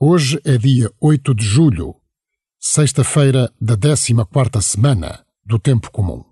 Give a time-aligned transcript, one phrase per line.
[0.00, 1.96] Hoje é dia 8 de julho,
[2.56, 6.24] sexta-feira da 14 quarta semana do Tempo Comum.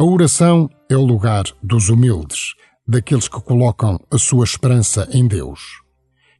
[0.00, 2.54] A oração é o lugar dos humildes,
[2.88, 5.60] daqueles que colocam a sua esperança em Deus.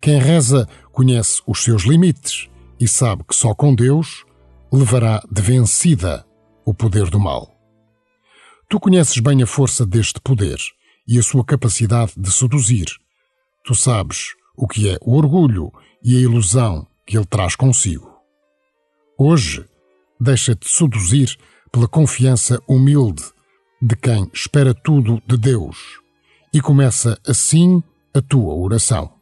[0.00, 2.48] Quem reza conhece os seus limites
[2.80, 4.24] e sabe que só com Deus
[4.72, 6.24] levará de vencida
[6.64, 7.54] o poder do mal.
[8.66, 10.58] Tu conheces bem a força deste poder
[11.06, 12.86] e a sua capacidade de seduzir.
[13.62, 15.70] Tu sabes o que é o orgulho
[16.02, 18.10] e a ilusão que ele traz consigo.
[19.18, 19.66] Hoje,
[20.18, 21.36] deixa-te seduzir
[21.70, 23.22] pela confiança humilde
[23.80, 26.00] de quem espera tudo de Deus
[26.52, 29.19] e começa assim a tua oração.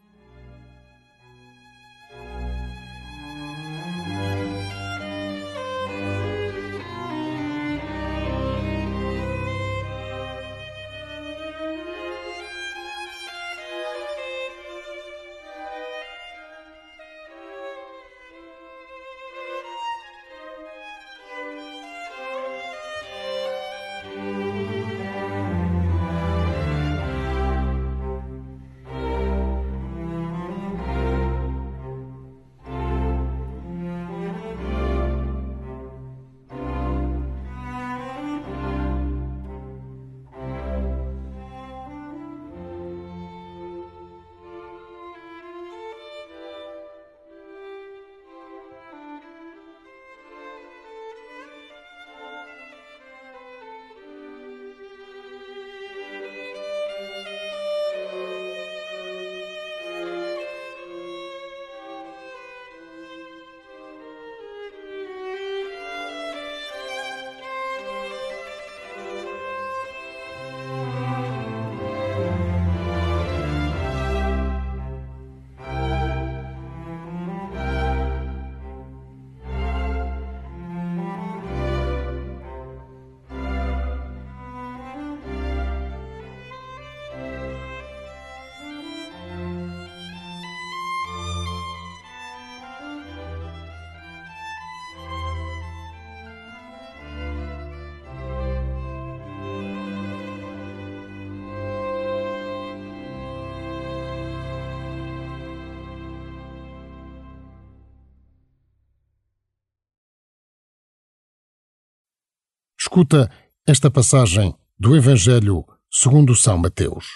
[112.98, 113.30] Escuta
[113.64, 117.06] esta passagem do Evangelho segundo São Mateus.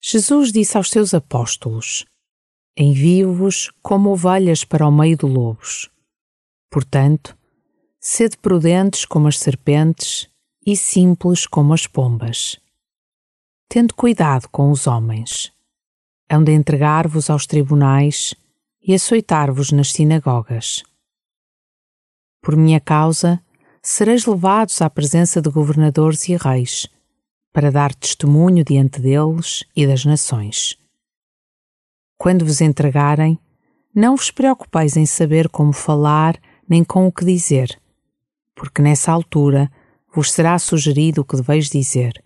[0.00, 2.06] Jesus disse aos seus apóstolos:
[2.76, 5.90] Envio-vos como ovelhas para o meio de lobos.
[6.70, 7.36] Portanto,
[7.98, 10.30] sede prudentes como as serpentes
[10.64, 12.60] e simples como as pombas.
[13.68, 15.52] Tendo cuidado com os homens.
[16.30, 18.36] Hão de entregar-vos aos tribunais
[18.80, 20.84] e açoitar-vos nas sinagogas.
[22.40, 23.42] Por minha causa,
[23.82, 26.86] sereis levados à presença de governadores e reis,
[27.52, 30.76] para dar testemunho diante deles e das nações.
[32.18, 33.38] Quando vos entregarem,
[33.94, 36.38] não vos preocupeis em saber como falar
[36.68, 37.80] nem com o que dizer,
[38.54, 39.70] porque nessa altura
[40.14, 42.22] vos será sugerido o que deveis dizer.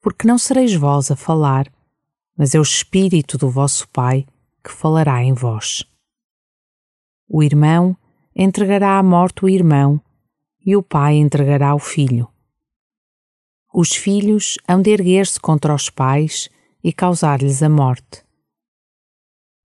[0.00, 1.72] Porque não sereis vós a falar,
[2.36, 4.26] mas é o Espírito do vosso Pai
[4.62, 5.84] que falará em vós.
[7.26, 7.96] O irmão
[8.36, 10.00] entregará à morte o irmão
[10.64, 12.28] e o pai entregará o filho.
[13.72, 16.48] Os filhos hão de erguer-se contra os pais
[16.82, 18.24] e causar-lhes a morte.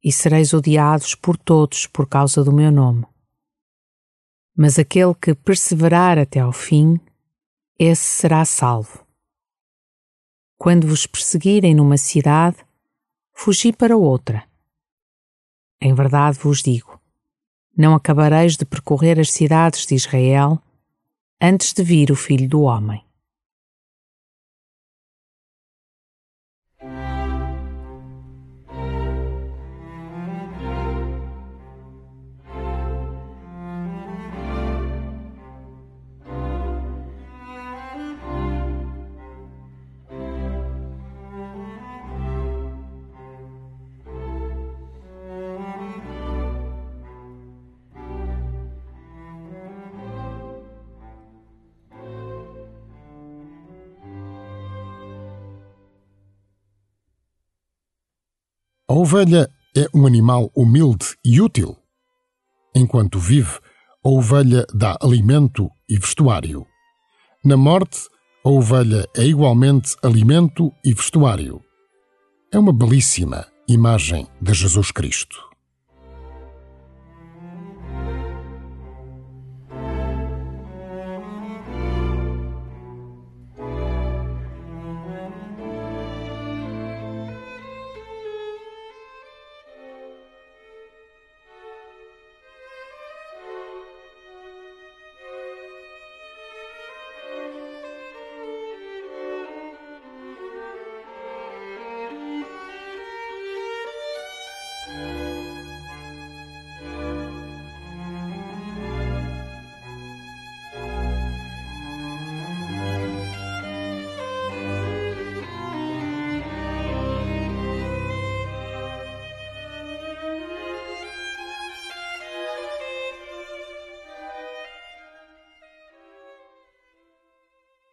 [0.03, 3.07] e sereis odiados por todos por causa do meu nome.
[4.55, 6.99] Mas aquele que perseverar até ao fim,
[7.79, 9.03] esse será salvo.
[10.59, 12.57] Quando vos perseguirem numa cidade,
[13.33, 14.47] fugi para outra.
[15.81, 17.01] Em verdade vos digo:
[17.75, 20.61] não acabareis de percorrer as cidades de Israel
[21.41, 23.01] antes de vir o Filho do Homem.
[58.87, 61.75] A ovelha é um animal humilde e útil.
[62.75, 63.59] Enquanto vive,
[64.05, 66.67] a ovelha dá alimento e vestuário.
[67.43, 68.01] Na morte,
[68.45, 71.63] a ovelha é igualmente alimento e vestuário.
[72.53, 75.54] É uma belíssima imagem de Jesus Cristo.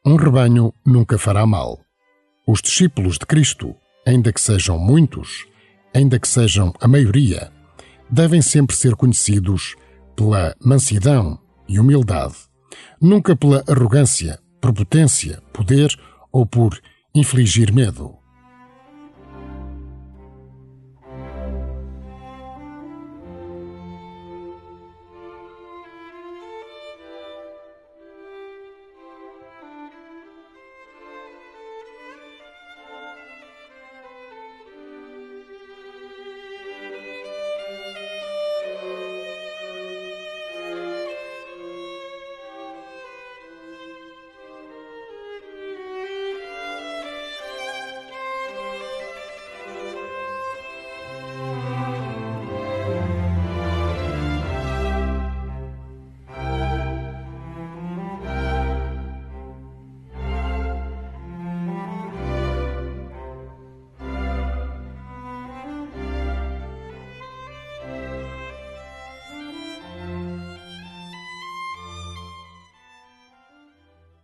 [0.04, 1.80] Um rebanho nunca fará mal.
[2.46, 3.74] Os discípulos de Cristo,
[4.04, 5.46] ainda que sejam muitos,
[5.94, 7.50] ainda que sejam a maioria,
[8.10, 9.74] devem sempre ser conhecidos
[10.16, 12.34] pela mansidão e humildade,
[13.00, 15.94] nunca pela arrogância, prepotência, poder
[16.30, 16.78] ou por
[17.14, 18.21] infligir medo.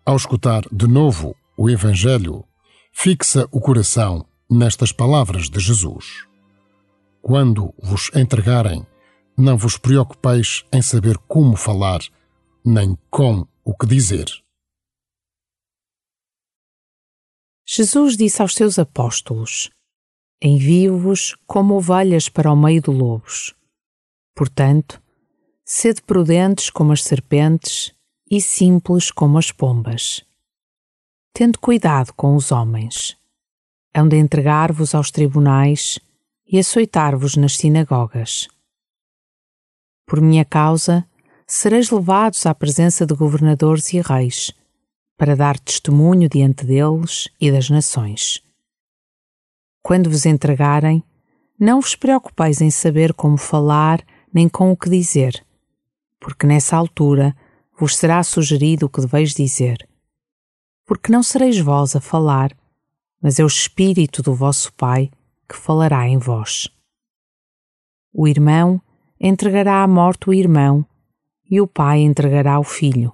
[0.09, 2.43] Ao escutar de novo o Evangelho,
[2.95, 6.27] fixa o coração nestas palavras de Jesus.
[7.21, 8.87] Quando vos entregarem,
[9.37, 12.01] não vos preocupeis em saber como falar,
[12.65, 14.25] nem com o que dizer.
[17.67, 19.69] Jesus disse aos seus apóstolos:
[20.43, 23.55] Envio-vos como ovelhas para o meio de lobos.
[24.35, 25.03] Portanto,
[25.67, 27.93] sede prudentes como as serpentes
[28.31, 30.25] e simples como as pombas.
[31.33, 33.17] Tendo cuidado com os homens.
[33.95, 35.99] Hão de entregar-vos aos tribunais
[36.47, 38.49] e açoitar-vos nas sinagogas.
[40.07, 41.07] Por minha causa,
[41.47, 44.53] sereis levados à presença de governadores e reis,
[45.17, 48.43] para dar testemunho diante deles e das nações.
[49.83, 51.03] Quando vos entregarem,
[51.59, 55.45] não vos preocupeis em saber como falar nem com o que dizer,
[56.21, 57.35] porque nessa altura
[57.79, 59.89] vos será sugerido o que deveis dizer.
[60.85, 62.57] Porque não sereis vós a falar,
[63.23, 65.11] mas é o Espírito do vosso Pai
[65.49, 66.69] que falará em vós.
[68.13, 68.81] O irmão
[69.21, 70.85] entregará à morte o irmão,
[71.51, 73.13] e o pai entregará o filho.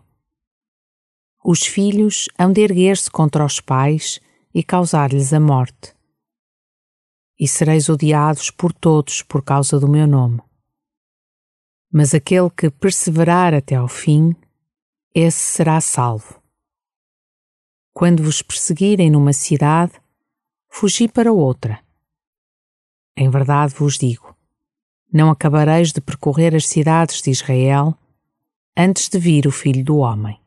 [1.45, 4.19] Os filhos hão de erguer-se contra os pais
[4.53, 5.95] e causar-lhes a morte.
[7.39, 10.41] E sereis odiados por todos por causa do meu nome.
[11.93, 14.35] Mas aquele que perseverar até ao fim,
[15.15, 16.43] esse será salvo.
[17.93, 19.93] Quando vos perseguirem numa cidade,
[20.69, 21.81] fugi para outra.
[23.17, 24.37] Em verdade vos digo:
[25.13, 27.97] não acabareis de percorrer as cidades de Israel
[28.77, 30.44] antes de vir o Filho do Homem.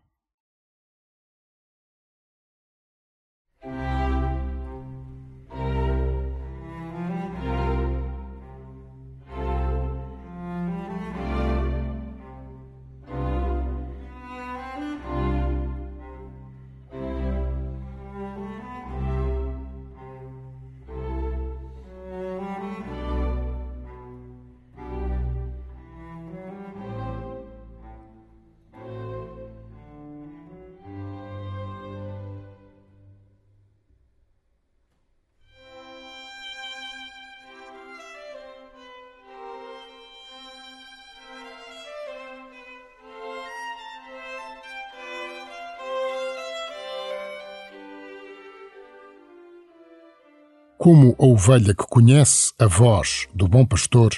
[50.88, 54.14] Como a ovelha que conhece a voz do bom pastor,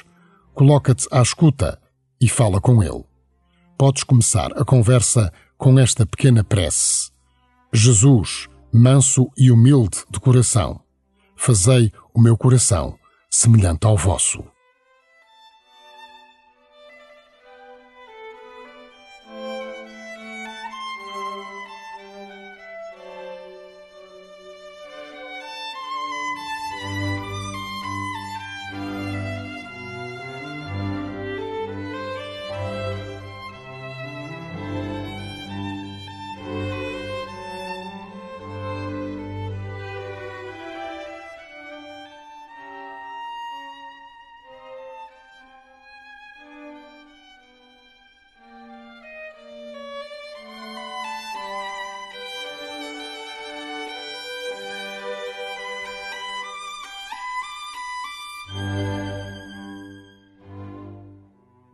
[0.53, 1.81] coloca-te à escuta
[2.21, 3.03] e fala com ele.
[3.75, 7.09] Podes começar a conversa com esta pequena prece.
[7.73, 10.79] Jesus, manso e humilde de coração,
[11.35, 12.95] fazei o meu coração
[13.31, 14.43] semelhante ao vosso.